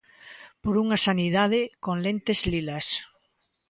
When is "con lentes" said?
1.85-2.39